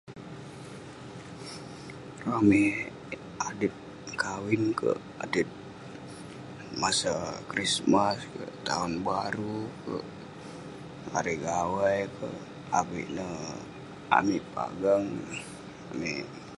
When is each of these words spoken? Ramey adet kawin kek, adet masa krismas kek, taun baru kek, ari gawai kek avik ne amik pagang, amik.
Ramey 2.25 2.65
adet 3.47 3.75
kawin 4.23 4.63
kek, 4.79 4.99
adet 5.23 5.49
masa 6.81 7.13
krismas 7.49 8.17
kek, 8.33 8.51
taun 8.67 8.91
baru 9.07 9.57
kek, 9.83 10.05
ari 11.17 11.33
gawai 11.45 11.99
kek 12.17 12.35
avik 12.79 13.07
ne 13.17 13.25
amik 14.17 14.43
pagang, 14.55 15.05
amik. 15.91 16.25